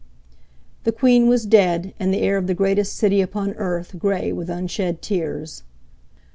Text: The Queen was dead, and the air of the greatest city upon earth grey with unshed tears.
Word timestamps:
The 0.83 0.91
Queen 0.91 1.27
was 1.27 1.45
dead, 1.45 1.93
and 1.99 2.11
the 2.11 2.21
air 2.23 2.35
of 2.37 2.47
the 2.47 2.55
greatest 2.55 2.97
city 2.97 3.21
upon 3.21 3.53
earth 3.53 3.99
grey 3.99 4.33
with 4.33 4.49
unshed 4.49 5.03
tears. 5.03 5.61